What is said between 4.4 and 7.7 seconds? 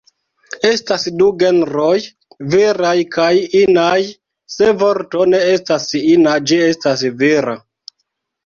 se vorto ne estas ina, ĝi estas vira.